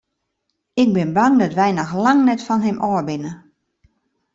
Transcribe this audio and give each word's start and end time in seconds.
Ik 0.81 0.89
bin 0.95 1.09
bang 1.17 1.33
dat 1.41 1.53
wy 1.59 1.69
noch 1.75 1.93
lang 2.05 2.19
net 2.27 2.45
fan 2.47 2.65
him 2.65 2.77
ôf 2.89 3.01
binne. 3.07 3.31